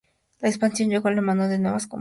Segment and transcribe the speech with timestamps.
[0.39, 1.89] La expansión llegó de la mano de nuevas compras.